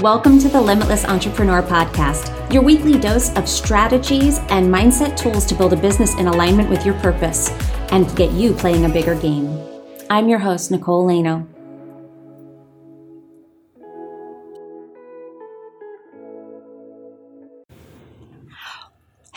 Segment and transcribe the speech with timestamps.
[0.00, 5.54] Welcome to the Limitless Entrepreneur Podcast, your weekly dose of strategies and mindset tools to
[5.54, 7.50] build a business in alignment with your purpose
[7.90, 9.60] and get you playing a bigger game.
[10.08, 11.46] I'm your host, Nicole Laino.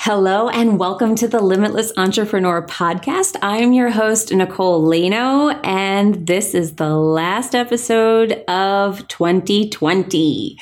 [0.05, 3.37] Hello and welcome to the Limitless Entrepreneur Podcast.
[3.41, 10.59] I am your host, Nicole Laino, and this is the last episode of 2020.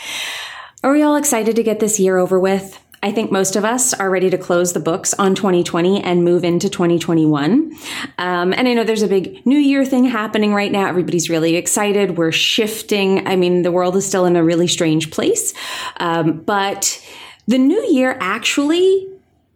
[0.83, 2.79] Are we all excited to get this year over with?
[3.01, 6.43] I think most of us are ready to close the books on 2020 and move
[6.43, 7.75] into 2021.
[8.19, 10.85] Um, and I know there's a big New Year thing happening right now.
[10.85, 12.15] Everybody's really excited.
[12.15, 13.27] We're shifting.
[13.27, 15.55] I mean, the world is still in a really strange place.
[15.97, 17.03] Um, but
[17.47, 19.07] the new year actually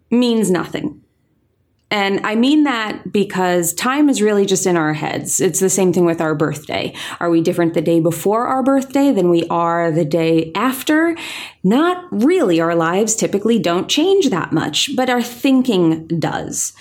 [0.10, 1.02] means nothing.
[1.92, 5.40] And I mean that because time is really just in our heads.
[5.40, 6.96] It's the same thing with our birthday.
[7.20, 11.16] Are we different the day before our birthday than we are the day after?
[11.64, 12.60] Not really.
[12.60, 16.74] Our lives typically don't change that much, but our thinking does.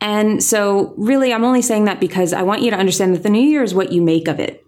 [0.00, 3.30] And so, really, I'm only saying that because I want you to understand that the
[3.30, 4.64] new year is what you make of it.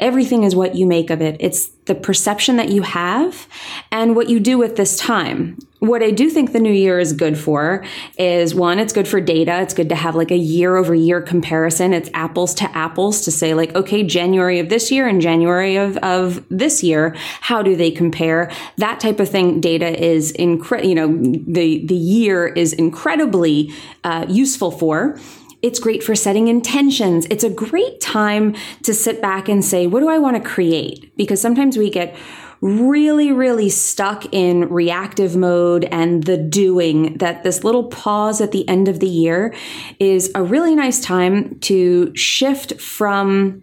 [0.00, 1.36] Everything is what you make of it.
[1.38, 3.46] It's the perception that you have
[3.92, 5.58] and what you do with this time.
[5.80, 7.84] What I do think the new year is good for
[8.18, 9.60] is one, it's good for data.
[9.60, 11.92] It's good to have like a year over year comparison.
[11.94, 15.96] It's apples to apples to say like, okay, January of this year and January of,
[15.98, 18.50] of this year, how do they compare?
[18.76, 21.08] That type of thing, data is incredible, you know,
[21.46, 23.72] the, the year is incredibly
[24.04, 25.18] uh, useful for.
[25.62, 27.26] It's great for setting intentions.
[27.30, 31.14] It's a great time to sit back and say, what do I want to create?
[31.16, 32.16] Because sometimes we get
[32.60, 38.68] really, really stuck in reactive mode and the doing that this little pause at the
[38.68, 39.54] end of the year
[39.98, 43.62] is a really nice time to shift from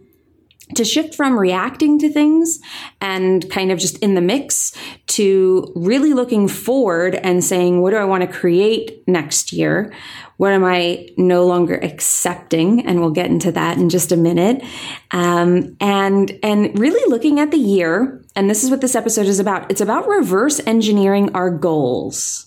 [0.76, 2.60] to shift from reacting to things
[3.00, 4.74] and kind of just in the mix
[5.08, 9.94] to really looking forward and saying, what do I want to create next year?
[10.38, 12.86] What am I no longer accepting?
[12.86, 14.64] And we'll get into that in just a minute.
[15.12, 18.24] Um, and, and really looking at the year.
[18.36, 19.72] And this is what this episode is about.
[19.72, 22.47] It's about reverse engineering our goals.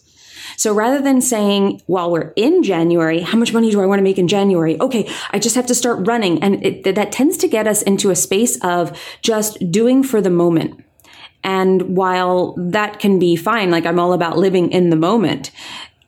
[0.60, 4.02] So rather than saying, while we're in January, how much money do I want to
[4.02, 4.78] make in January?
[4.78, 6.42] Okay, I just have to start running.
[6.42, 10.28] And it, that tends to get us into a space of just doing for the
[10.28, 10.84] moment.
[11.42, 15.50] And while that can be fine, like I'm all about living in the moment,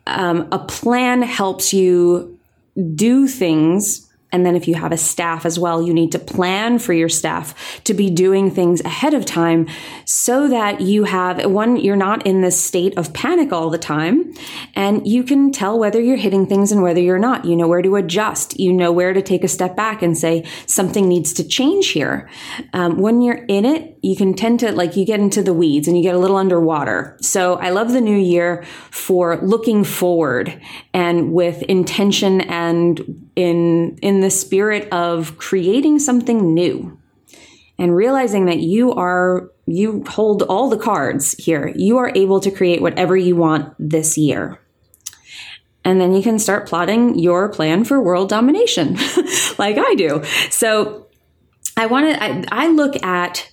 [0.06, 2.38] um, a plan helps you
[2.94, 6.78] do things and then if you have a staff as well, you need to plan
[6.78, 9.68] for your staff to be doing things ahead of time
[10.06, 14.34] so that you have one, you're not in this state of panic all the time.
[14.74, 17.44] And you can tell whether you're hitting things and whether you're not.
[17.44, 18.58] You know where to adjust.
[18.58, 22.30] You know where to take a step back and say, something needs to change here.
[22.72, 25.86] Um, when you're in it, you can tend to like, you get into the weeds
[25.86, 27.16] and you get a little underwater.
[27.20, 30.60] So I love the new year for looking forward
[30.94, 36.98] and with intention and in, in the spirit of creating something new
[37.78, 41.72] and realizing that you are you hold all the cards here.
[41.74, 44.60] You are able to create whatever you want this year.
[45.84, 48.94] And then you can start plotting your plan for world domination
[49.58, 50.22] like I do.
[50.50, 51.08] So
[51.76, 53.50] I want to, I, I, look at,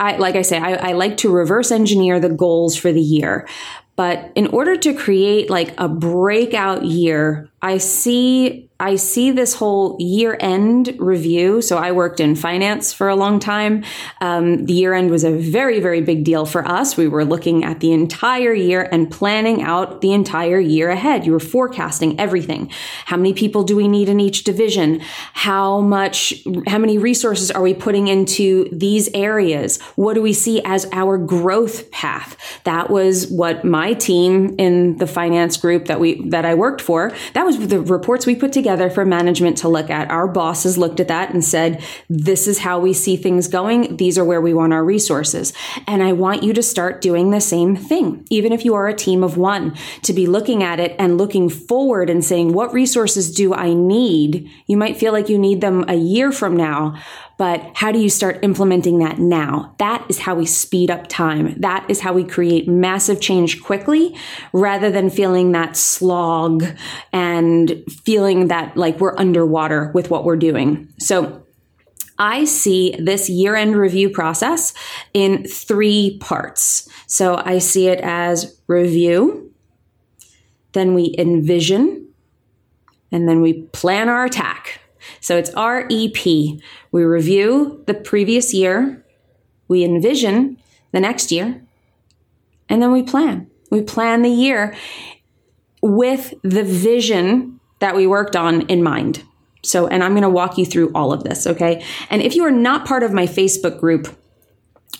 [0.00, 3.48] I, like I say, I, I like to reverse engineer the goals for the year.
[3.94, 9.96] But in order to create like a breakout year, I see I see this whole
[9.98, 11.60] year end review.
[11.62, 13.82] So I worked in finance for a long time.
[14.20, 16.96] Um, the year end was a very, very big deal for us.
[16.96, 21.26] We were looking at the entire year and planning out the entire year ahead.
[21.26, 22.70] You were forecasting everything.
[23.06, 25.00] How many people do we need in each division?
[25.32, 26.34] How much,
[26.68, 29.82] how many resources are we putting into these areas?
[29.96, 32.36] What do we see as our growth path?
[32.62, 37.12] That was what my team in the finance group that we, that I worked for,
[37.34, 40.10] that was the reports we put together for management to look at.
[40.10, 43.96] Our bosses looked at that and said, this is how we see things going.
[43.96, 45.54] These are where we want our resources.
[45.86, 48.94] And I want you to start doing the same thing, even if you are a
[48.94, 53.32] team of one, to be looking at it and looking forward and saying, what resources
[53.32, 54.50] do I need?
[54.66, 57.00] You might feel like you need them a year from now,
[57.38, 59.74] but how do you start implementing that now?
[59.78, 61.54] That is how we speed up time.
[61.60, 64.14] That is how we create massive change quickly
[64.52, 66.64] rather than feeling that slog
[67.12, 70.92] and feeling that like we're underwater with what we're doing.
[70.98, 71.44] So
[72.18, 74.74] I see this year end review process
[75.14, 76.88] in three parts.
[77.06, 79.54] So I see it as review,
[80.72, 82.08] then we envision,
[83.12, 84.80] and then we plan our attack.
[85.28, 86.58] So it's REP.
[86.90, 89.04] We review the previous year,
[89.68, 90.56] we envision,
[90.92, 91.62] the next year,
[92.70, 93.50] and then we plan.
[93.70, 94.74] We plan the year
[95.82, 99.22] with the vision that we worked on in mind.
[99.62, 101.84] So, and I'm going to walk you through all of this, okay?
[102.08, 104.08] And if you are not part of my Facebook group,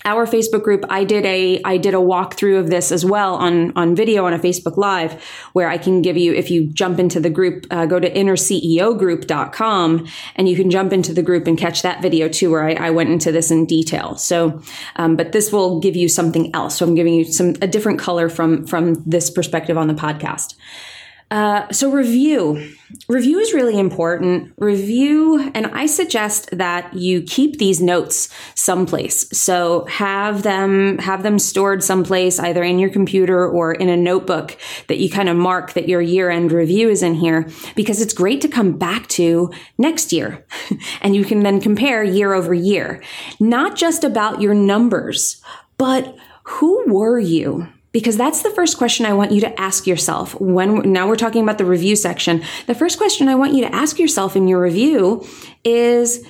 [0.04, 3.72] our Facebook group, I did a I did a walkthrough of this as well on
[3.76, 5.22] on video on a Facebook Live,
[5.52, 10.06] where I can give you if you jump into the group, uh, go to innerceogroup.com
[10.36, 12.90] and you can jump into the group and catch that video too, where I, I
[12.90, 14.16] went into this in detail.
[14.16, 14.62] So,
[14.96, 16.76] um, but this will give you something else.
[16.76, 20.54] So I'm giving you some a different color from from this perspective on the podcast.
[21.30, 22.74] Uh, so review.
[23.06, 24.52] Review is really important.
[24.56, 29.28] Review, and I suggest that you keep these notes someplace.
[29.38, 34.56] So have them have them stored someplace, either in your computer or in a notebook
[34.86, 38.14] that you kind of mark that your year end review is in here, because it's
[38.14, 40.46] great to come back to next year,
[41.02, 43.02] and you can then compare year over year,
[43.38, 45.42] not just about your numbers,
[45.76, 47.68] but who were you?
[47.92, 51.42] Because that's the first question I want you to ask yourself when now we're talking
[51.42, 52.42] about the review section.
[52.66, 55.26] The first question I want you to ask yourself in your review
[55.64, 56.26] is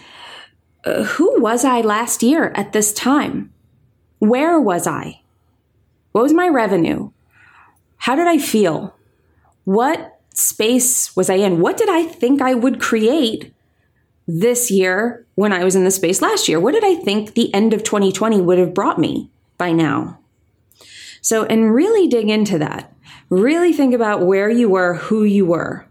[0.84, 3.52] uh, who was I last year at this time?
[4.20, 5.20] Where was I?
[6.12, 7.10] What was my revenue?
[7.98, 8.96] How did I feel?
[9.64, 11.60] What space was I in?
[11.60, 13.52] What did I think I would create
[14.26, 16.60] this year when I was in the space last year?
[16.60, 20.17] What did I think the end of 2020 would have brought me by now?
[21.20, 22.94] So, and really dig into that.
[23.28, 25.86] Really think about where you were, who you were.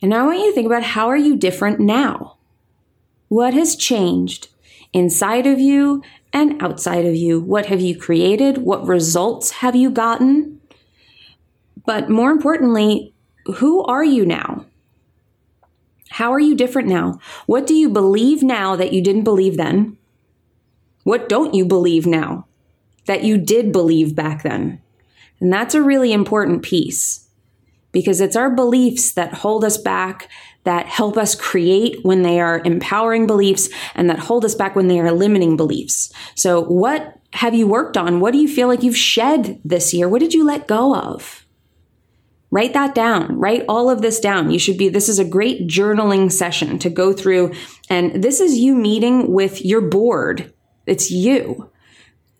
[0.00, 2.36] And now I want you to think about how are you different now?
[3.28, 4.48] What has changed
[4.92, 6.02] inside of you
[6.32, 7.40] and outside of you?
[7.40, 8.58] What have you created?
[8.58, 10.60] What results have you gotten?
[11.84, 13.14] But more importantly,
[13.56, 14.66] who are you now?
[16.10, 17.18] How are you different now?
[17.46, 19.96] What do you believe now that you didn't believe then?
[21.04, 22.47] What don't you believe now?
[23.08, 24.80] That you did believe back then.
[25.40, 27.26] And that's a really important piece
[27.90, 30.28] because it's our beliefs that hold us back,
[30.64, 34.88] that help us create when they are empowering beliefs, and that hold us back when
[34.88, 36.12] they are limiting beliefs.
[36.34, 38.20] So, what have you worked on?
[38.20, 40.08] What do you feel like you've shed this year?
[40.08, 41.46] What did you let go of?
[42.50, 43.38] Write that down.
[43.38, 44.50] Write all of this down.
[44.50, 47.52] You should be, this is a great journaling session to go through.
[47.90, 50.52] And this is you meeting with your board.
[50.86, 51.70] It's you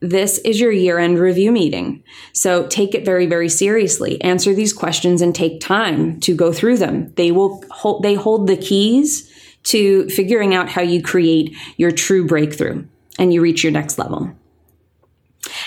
[0.00, 2.02] this is your year end review meeting.
[2.32, 4.20] So take it very, very seriously.
[4.22, 7.12] Answer these questions and take time to go through them.
[7.14, 9.32] They will hold, they hold the keys
[9.64, 12.84] to figuring out how you create your true breakthrough
[13.18, 14.34] and you reach your next level.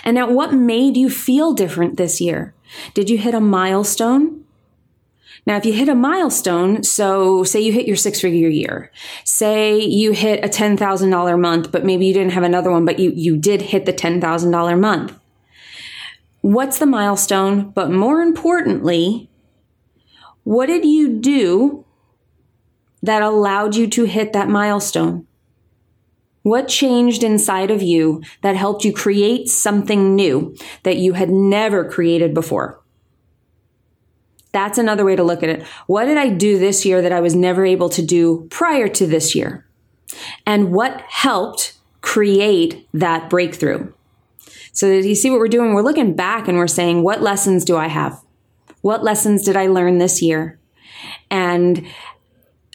[0.03, 2.53] And now what made you feel different this year?
[2.93, 4.40] Did you hit a milestone?
[5.45, 8.91] Now, if you hit a milestone, so say you hit your six figure year,
[9.25, 13.11] say you hit a $10,000 month, but maybe you didn't have another one, but you,
[13.15, 15.17] you did hit the $10,000 month.
[16.41, 17.71] What's the milestone?
[17.71, 19.29] But more importantly,
[20.43, 21.85] what did you do
[23.03, 25.27] that allowed you to hit that milestone?
[26.43, 31.87] What changed inside of you that helped you create something new that you had never
[31.87, 32.80] created before?
[34.51, 35.63] That's another way to look at it.
[35.87, 39.07] What did I do this year that I was never able to do prior to
[39.07, 39.65] this year?
[40.45, 43.93] And what helped create that breakthrough?
[44.73, 45.73] So you see what we're doing?
[45.73, 48.21] We're looking back and we're saying, what lessons do I have?
[48.81, 50.59] What lessons did I learn this year?
[51.29, 51.87] And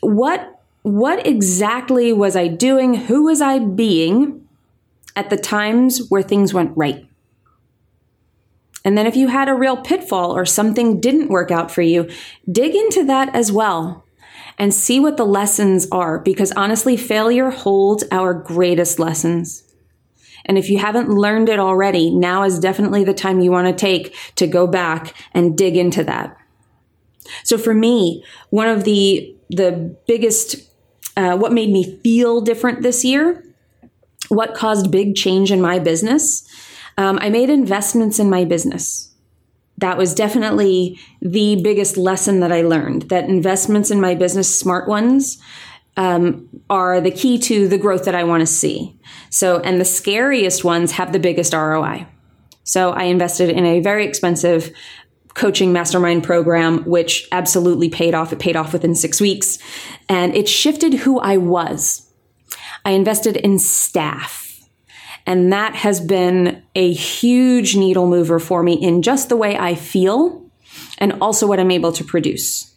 [0.01, 2.95] what what exactly was I doing?
[2.95, 4.47] Who was I being
[5.17, 7.09] at the times where things went right?
[8.87, 12.09] And then if you had a real pitfall or something didn't work out for you,
[12.51, 14.05] dig into that as well
[14.59, 19.65] and see what the lessons are because honestly, failure holds our greatest lessons.
[20.45, 23.73] And if you haven't learned it already, now is definitely the time you want to
[23.75, 26.37] take to go back and dig into that.
[27.43, 30.71] So for me, one of the the biggest
[31.17, 33.45] uh, what made me feel different this year,
[34.29, 36.47] what caused big change in my business,
[36.97, 39.15] um, I made investments in my business.
[39.79, 44.89] That was definitely the biggest lesson that I learned that investments in my business, smart
[44.89, 45.39] ones,
[45.99, 48.99] um, are the key to the growth that I want to see.
[49.31, 52.07] So, and the scariest ones have the biggest ROI.
[52.65, 54.73] So, I invested in a very expensive
[55.37, 58.33] coaching mastermind program, which absolutely paid off.
[58.33, 59.59] It paid off within six weeks
[60.09, 62.11] and it shifted who I was.
[62.85, 64.46] I invested in staff.
[65.27, 69.75] And that has been a huge needle mover for me in just the way I
[69.75, 70.49] feel
[70.99, 72.75] and also what I'm able to produce.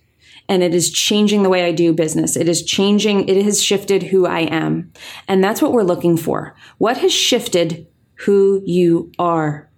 [0.47, 2.35] And it is changing the way I do business.
[2.35, 4.91] It is changing, it has shifted who I am.
[5.27, 6.55] And that's what we're looking for.
[6.79, 7.85] What has shifted
[8.25, 9.69] who you are.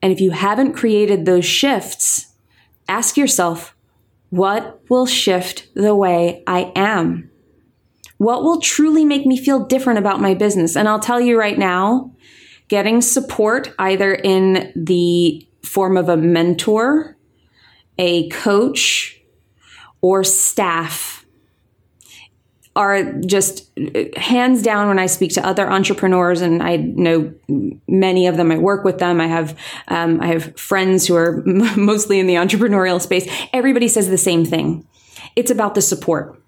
[0.00, 2.34] And if you haven't created those shifts,
[2.88, 3.76] ask yourself,
[4.30, 7.31] what will shift the way I am?
[8.22, 10.76] What will truly make me feel different about my business?
[10.76, 12.12] And I'll tell you right now,
[12.68, 17.16] getting support either in the form of a mentor,
[17.98, 19.20] a coach,
[20.02, 21.26] or staff
[22.76, 23.68] are just
[24.16, 27.34] hands down when I speak to other entrepreneurs, and I know
[27.88, 28.52] many of them.
[28.52, 29.20] I work with them.
[29.20, 33.28] I have um, I have friends who are mostly in the entrepreneurial space.
[33.52, 34.86] Everybody says the same thing.
[35.34, 36.41] It's about the support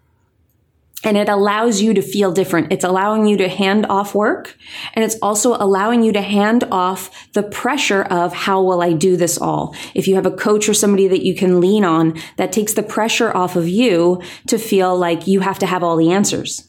[1.05, 2.73] and it allows you to feel different.
[2.73, 4.57] It's allowing you to hand off work
[4.95, 9.17] and it's also allowing you to hand off the pressure of how will I do
[9.17, 9.77] this all?
[9.95, 12.83] If you have a coach or somebody that you can lean on, that takes the
[12.83, 16.69] pressure off of you to feel like you have to have all the answers.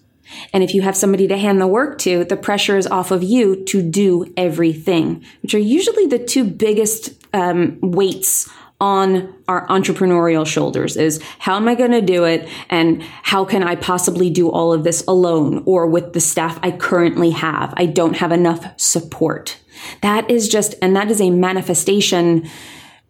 [0.53, 3.23] And if you have somebody to hand the work to, the pressure is off of
[3.23, 8.49] you to do everything, which are usually the two biggest um, weights
[8.81, 13.63] on our entrepreneurial shoulders is how am I going to do it and how can
[13.63, 17.73] I possibly do all of this alone or with the staff I currently have?
[17.77, 19.57] I don't have enough support.
[20.01, 22.49] That is just, and that is a manifestation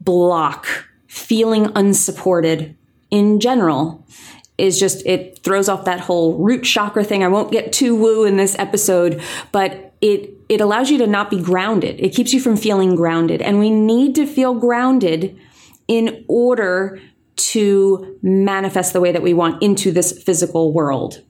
[0.02, 0.68] block,
[1.08, 2.78] feeling unsupported
[3.10, 4.06] in general
[4.58, 7.24] is just, it throws off that whole root chakra thing.
[7.24, 11.30] I won't get too woo in this episode, but it, it allows you to not
[11.30, 12.00] be grounded.
[12.00, 13.42] It keeps you from feeling grounded.
[13.42, 15.38] And we need to feel grounded
[15.88, 17.00] in order
[17.36, 21.22] to manifest the way that we want into this physical world.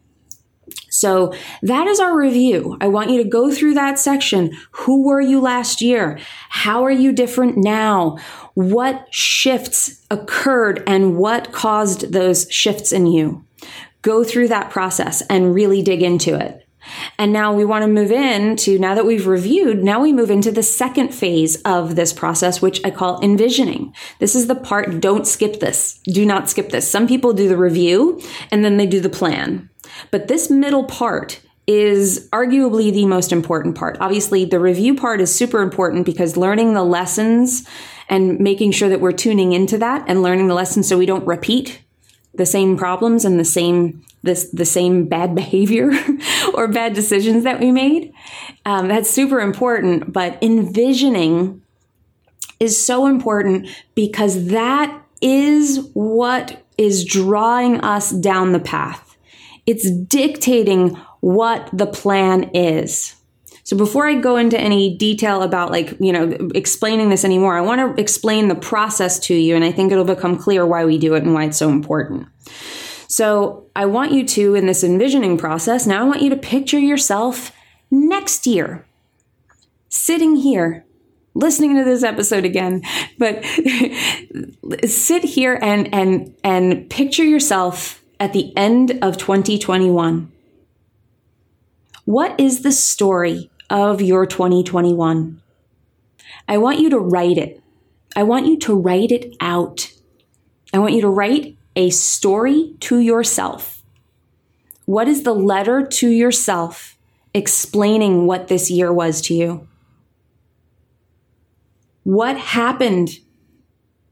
[0.90, 2.78] So that is our review.
[2.80, 4.52] I want you to go through that section.
[4.72, 6.20] Who were you last year?
[6.50, 8.18] How are you different now?
[8.54, 13.46] What shifts occurred and what caused those shifts in you?
[14.04, 16.65] Go through that process and really dig into it.
[17.18, 20.52] And now we want to move into, now that we've reviewed, now we move into
[20.52, 23.94] the second phase of this process, which I call envisioning.
[24.20, 26.00] This is the part, don't skip this.
[26.06, 26.90] Do not skip this.
[26.90, 29.70] Some people do the review and then they do the plan.
[30.12, 33.98] But this middle part is arguably the most important part.
[34.00, 37.68] Obviously, the review part is super important because learning the lessons
[38.08, 41.26] and making sure that we're tuning into that and learning the lessons so we don't
[41.26, 41.82] repeat
[42.36, 45.92] the same problems and the same this the same bad behavior
[46.54, 48.14] or bad decisions that we made.
[48.66, 50.12] Um, that's super important.
[50.12, 51.62] But envisioning
[52.60, 59.18] is so important because that is what is drawing us down the path.
[59.66, 63.16] It's dictating what the plan is.
[63.64, 67.62] So before I go into any detail about like, you know, explaining this anymore, I
[67.62, 71.00] want to explain the process to you and I think it'll become clear why we
[71.00, 72.28] do it and why it's so important.
[73.16, 76.78] So I want you to, in this envisioning process, now I want you to picture
[76.78, 77.54] yourself
[77.90, 78.86] next year,
[79.88, 80.84] sitting here,
[81.34, 82.82] listening to this episode again,
[83.18, 83.42] but
[84.86, 90.30] sit here and and and picture yourself at the end of 2021.
[92.04, 95.42] What is the story of your 2021.
[96.50, 97.62] I want you to write it.
[98.14, 99.92] I want you to write it out.
[100.74, 103.82] I want you to write a story to yourself.
[104.86, 106.98] What is the letter to yourself
[107.34, 109.68] explaining what this year was to you?
[112.04, 113.20] What happened?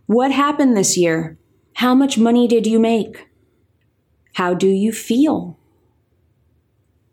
[0.08, 1.38] What happened this year?
[1.76, 3.30] How much money did you make?
[4.34, 5.60] How do you feel?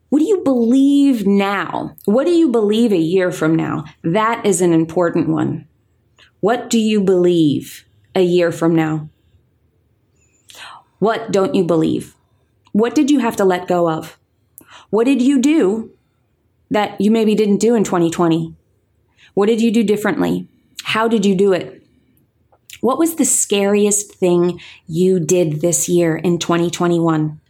[0.09, 1.97] What do you believe now?
[2.04, 3.85] What do you believe a year from now?
[4.02, 5.69] That is an important one.
[6.40, 9.09] What do you believe a year from now?
[11.00, 12.14] What don't you believe?
[12.73, 14.16] What did you have to let go of?
[14.90, 15.90] What did you do
[16.71, 18.54] that you maybe didn't do in 2020?
[19.35, 20.47] What did you do differently?
[20.85, 21.83] How did you do it?
[22.80, 27.40] What was the scariest thing you did this year in 2021?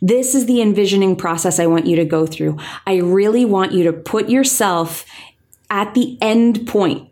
[0.00, 2.58] This is the envisioning process I want you to go through.
[2.86, 5.04] I really want you to put yourself
[5.68, 7.08] at the end point,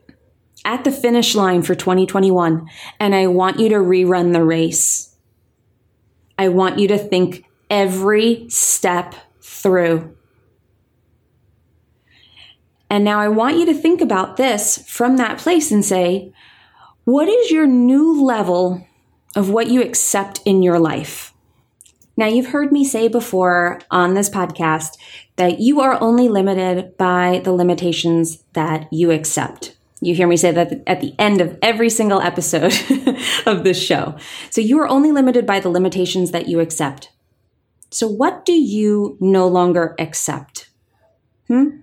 [0.65, 5.17] at the finish line for 2021, and I want you to rerun the race.
[6.39, 10.17] I want you to think every step through.
[12.89, 16.33] And now I want you to think about this from that place and say,
[17.05, 18.87] what is your new level
[19.35, 21.35] of what you accept in your life?
[22.17, 24.97] Now, you've heard me say before on this podcast
[25.37, 29.78] that you are only limited by the limitations that you accept.
[30.01, 32.73] You hear me say that at the end of every single episode
[33.47, 34.17] of this show.
[34.51, 37.11] So you are only limited by the limitations that you accept.
[37.91, 40.71] So what do you no longer accept?
[41.49, 41.81] Hmm?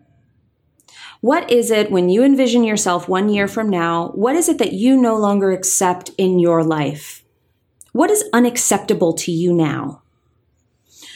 [1.21, 4.09] What is it when you envision yourself one year from now?
[4.09, 7.23] What is it that you no longer accept in your life?
[7.93, 10.03] What is unacceptable to you now?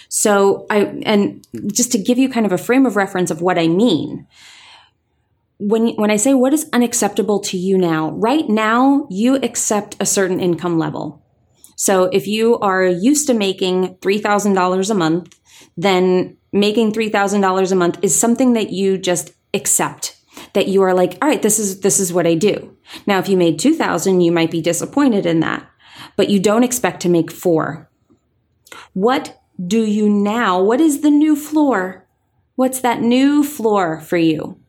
[0.10, 3.60] So I, and just to give you kind of a frame of reference of what
[3.60, 4.26] I mean,
[5.60, 10.06] when, when I say what is unacceptable to you now, right now you accept a
[10.06, 11.24] certain income level.
[11.76, 15.40] So if you are used to making $3,000 a month,
[15.78, 20.16] then making $3,000 a month is something that you just accept
[20.54, 22.78] that you are like, all right, this is, this is what I do.
[23.06, 25.70] Now, if you made 2000, you might be disappointed in that,
[26.16, 27.90] but you don't expect to make four.
[28.94, 29.38] What
[29.68, 30.62] do you now?
[30.62, 32.08] What is the new floor?
[32.56, 34.60] What's that new floor for you?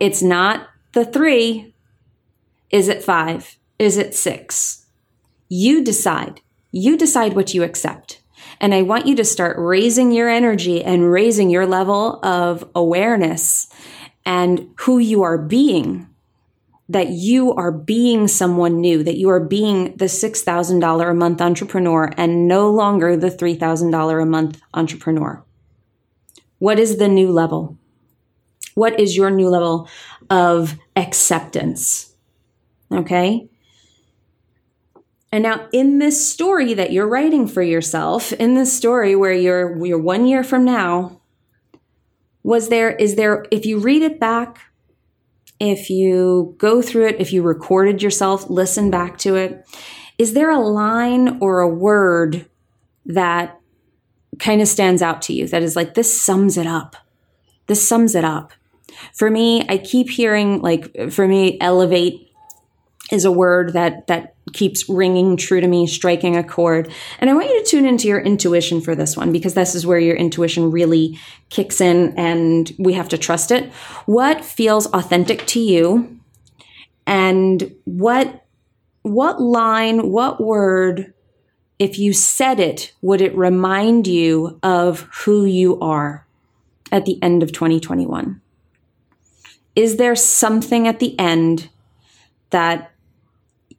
[0.00, 1.74] It's not the three.
[2.70, 3.56] Is it five?
[3.78, 4.86] Is it six?
[5.48, 6.40] You decide.
[6.70, 8.22] You decide what you accept.
[8.60, 13.68] And I want you to start raising your energy and raising your level of awareness
[14.24, 16.08] and who you are being.
[16.88, 22.12] That you are being someone new, that you are being the $6,000 a month entrepreneur
[22.16, 25.44] and no longer the $3,000 a month entrepreneur.
[26.58, 27.78] What is the new level?
[28.74, 29.88] What is your new level
[30.30, 32.14] of acceptance?
[32.90, 33.48] Okay.
[35.30, 39.84] And now in this story that you're writing for yourself, in this story where you're
[39.84, 41.20] you're 1 year from now,
[42.42, 44.60] was there is there if you read it back,
[45.58, 49.64] if you go through it, if you recorded yourself, listen back to it,
[50.18, 52.46] is there a line or a word
[53.06, 53.58] that
[54.38, 56.96] kind of stands out to you that is like this sums it up.
[57.66, 58.52] This sums it up.
[59.14, 62.32] For me, I keep hearing like for me elevate
[63.10, 66.90] is a word that that keeps ringing true to me, striking a chord.
[67.18, 69.86] And I want you to tune into your intuition for this one because this is
[69.86, 71.18] where your intuition really
[71.48, 73.72] kicks in and we have to trust it.
[74.06, 76.18] What feels authentic to you?
[77.06, 78.44] And what
[79.02, 81.12] what line, what word
[81.78, 86.24] if you said it, would it remind you of who you are
[86.92, 88.40] at the end of 2021?
[89.74, 91.70] Is there something at the end
[92.50, 92.92] that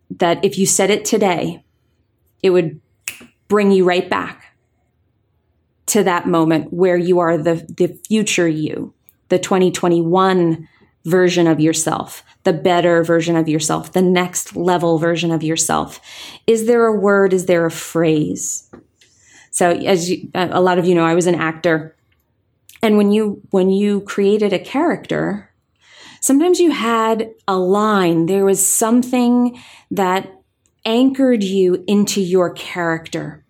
[0.10, 1.64] that if you said it today,
[2.42, 2.80] it would
[3.48, 4.56] bring you right back
[5.88, 8.94] to that moment where you are the, the future you,
[9.30, 10.68] the 2021
[11.06, 16.00] version of yourself, the better version of yourself, the next level version of yourself.
[16.48, 17.34] Is there a word?
[17.34, 18.70] Is there a phrase?
[19.52, 21.96] So as you, a lot of you know, I was an actor.
[22.82, 25.52] And when you, when you created a character,
[26.24, 29.60] sometimes you had a line, there was something
[29.92, 30.32] that
[30.86, 33.44] anchored you into your character.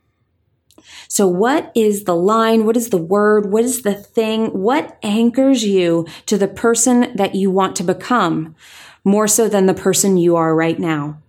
[1.07, 2.65] So, what is the line?
[2.65, 3.51] What is the word?
[3.51, 4.47] What is the thing?
[4.47, 8.55] What anchors you to the person that you want to become
[9.03, 11.19] more so than the person you are right now?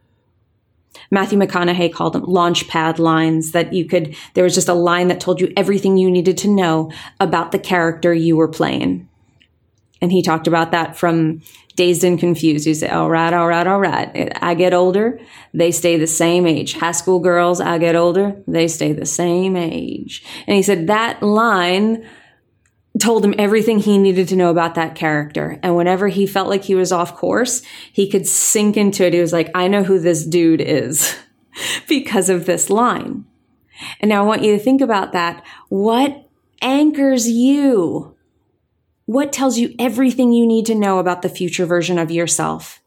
[1.10, 5.20] Matthew McConaughey called them launchpad lines that you could, there was just a line that
[5.20, 9.08] told you everything you needed to know about the character you were playing.
[10.04, 11.40] And he talked about that from
[11.76, 12.66] Dazed and Confused.
[12.66, 14.30] You say, all right, all right, all right.
[14.42, 15.18] I get older,
[15.54, 16.74] they stay the same age.
[16.74, 20.22] High school girls, I get older, they stay the same age.
[20.46, 22.06] And he said that line
[23.00, 25.58] told him everything he needed to know about that character.
[25.62, 29.14] And whenever he felt like he was off course, he could sink into it.
[29.14, 31.16] He was like, I know who this dude is
[31.88, 33.24] because of this line.
[34.00, 35.42] And now I want you to think about that.
[35.70, 36.28] What
[36.60, 38.13] anchors you?
[39.06, 42.80] What tells you everything you need to know about the future version of yourself?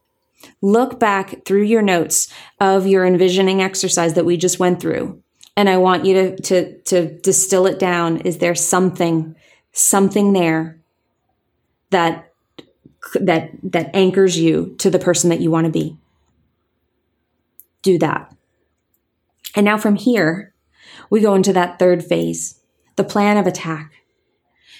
[0.60, 5.22] Look back through your notes of your envisioning exercise that we just went through.
[5.56, 8.18] And I want you to, to, to distill it down.
[8.18, 9.34] Is there something,
[9.72, 10.80] something there
[11.90, 12.32] that,
[13.14, 15.96] that, that anchors you to the person that you want to be?
[17.82, 18.34] Do that.
[19.54, 20.54] And now from here,
[21.10, 22.60] we go into that third phase,
[22.96, 23.92] the plan of attack.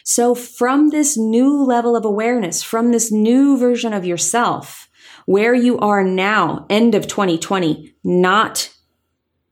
[0.04, 4.88] So from this new level of awareness, from this new version of yourself,
[5.26, 8.70] where you are now, end of 2020, not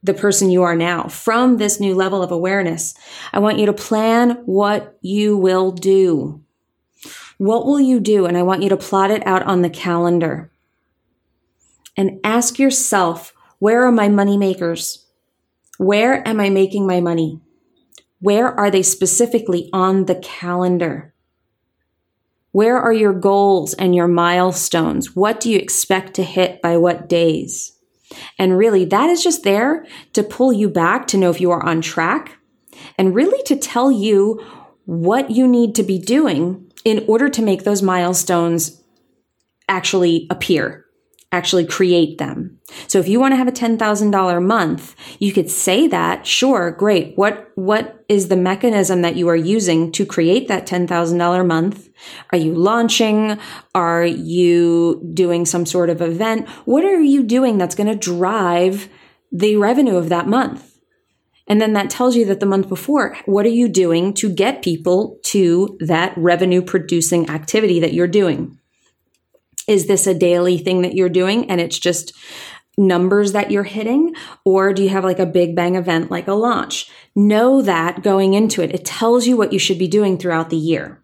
[0.01, 2.95] the person you are now, from this new level of awareness,
[3.31, 6.43] I want you to plan what you will do.
[7.37, 8.25] What will you do?
[8.25, 10.51] And I want you to plot it out on the calendar
[11.95, 15.05] and ask yourself, where are my money makers?
[15.77, 17.41] Where am I making my money?
[18.19, 21.13] Where are they specifically on the calendar?
[22.51, 25.15] Where are your goals and your milestones?
[25.15, 27.77] What do you expect to hit by what days?
[28.39, 31.63] And really, that is just there to pull you back to know if you are
[31.63, 32.37] on track
[32.97, 34.43] and really to tell you
[34.85, 38.81] what you need to be doing in order to make those milestones
[39.67, 40.86] actually appear
[41.31, 42.57] actually create them.
[42.87, 47.17] So if you want to have a $10,000 month, you could say that, sure, great.
[47.17, 51.89] What what is the mechanism that you are using to create that $10,000 month?
[52.31, 53.37] Are you launching?
[53.75, 56.47] Are you doing some sort of event?
[56.65, 58.87] What are you doing that's going to drive
[59.31, 60.79] the revenue of that month?
[61.47, 64.61] And then that tells you that the month before, what are you doing to get
[64.61, 68.59] people to that revenue producing activity that you're doing?
[69.67, 72.13] Is this a daily thing that you're doing and it's just
[72.77, 74.15] numbers that you're hitting?
[74.45, 76.89] Or do you have like a big bang event like a launch?
[77.15, 78.73] Know that going into it.
[78.73, 81.03] It tells you what you should be doing throughout the year.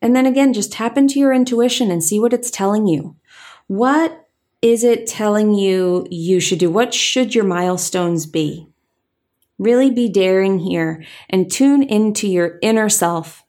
[0.00, 3.16] And then again, just tap into your intuition and see what it's telling you.
[3.66, 4.28] What
[4.62, 6.70] is it telling you you should do?
[6.70, 8.68] What should your milestones be?
[9.58, 13.44] Really be daring here and tune into your inner self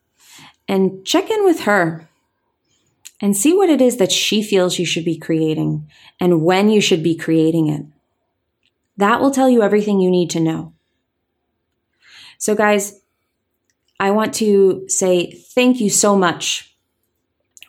[0.68, 2.07] and check in with her
[3.22, 6.82] and see what it is that she feels you should be creating and when you
[6.82, 7.86] should be creating it.
[8.98, 10.74] That will tell you everything you need to know.
[12.38, 13.02] So, guys,
[14.00, 16.76] I want to say thank you so much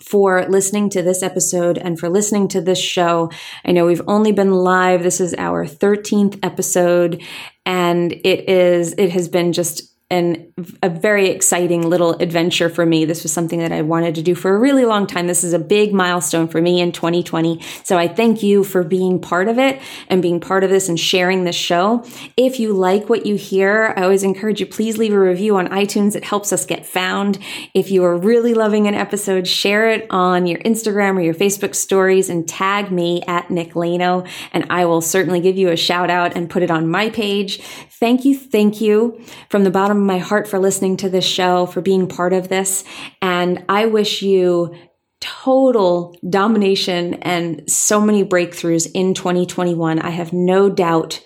[0.09, 3.31] for listening to this episode and for listening to this show.
[3.65, 5.03] I know we've only been live.
[5.03, 7.23] This is our 13th episode
[7.67, 10.51] and it is it has been just and
[10.83, 13.05] a very exciting little adventure for me.
[13.05, 15.27] This was something that I wanted to do for a really long time.
[15.27, 17.61] This is a big milestone for me in 2020.
[17.85, 20.99] So I thank you for being part of it and being part of this and
[20.99, 22.07] sharing this show.
[22.39, 25.69] If you like what you hear, I always encourage you, please leave a review on
[25.69, 26.17] iTunes.
[26.17, 27.39] It helps us get found.
[27.75, 31.75] If you are really loving an episode, share it on your Instagram or your Facebook
[31.75, 36.09] stories and tag me at Nick Lano, and I will certainly give you a shout
[36.09, 37.61] out and put it on my page.
[37.61, 38.39] Thank you.
[38.39, 42.09] Thank you from the bottom of my heart for listening to this show, for being
[42.09, 42.85] part of this.
[43.21, 44.75] And I wish you
[45.21, 49.99] total domination and so many breakthroughs in 2021.
[49.99, 51.23] I have no doubt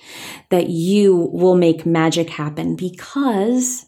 [0.50, 3.86] that you will make magic happen because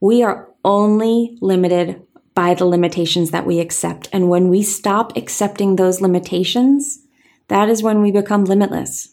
[0.00, 2.02] we are only limited
[2.34, 4.08] by the limitations that we accept.
[4.12, 7.00] And when we stop accepting those limitations,
[7.48, 9.08] that is when we become limitless.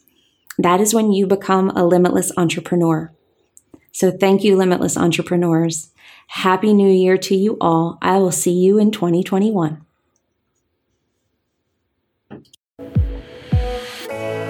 [0.58, 3.14] That is when you become a limitless entrepreneur.
[3.94, 5.92] So thank you, limitless entrepreneurs.
[6.28, 8.00] Happy New Year to you all.
[8.02, 9.86] I will see you in 2021.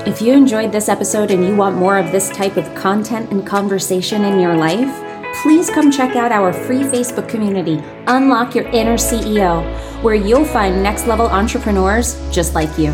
[0.05, 3.45] If you enjoyed this episode and you want more of this type of content and
[3.45, 5.01] conversation in your life,
[5.41, 9.63] please come check out our free Facebook community, Unlock Your Inner CEO,
[10.03, 12.91] where you'll find next level entrepreneurs just like you.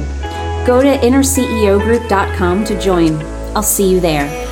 [0.65, 3.15] Go to innerceogroup.com to join.
[3.55, 4.48] I'll see you there.